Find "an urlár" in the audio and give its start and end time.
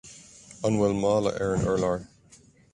1.59-2.05